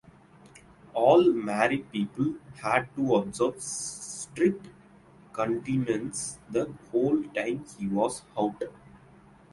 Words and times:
All 0.95 1.31
married 1.31 1.91
people 1.91 2.33
had 2.59 2.87
to 2.95 3.17
observe 3.17 3.61
strict 3.61 4.65
continence 5.31 6.39
the 6.49 6.73
whole 6.91 7.21
time 7.35 7.63
he 7.77 7.87
was 7.87 8.23
out. 8.35 8.63